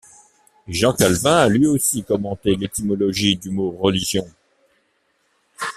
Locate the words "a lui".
1.37-1.67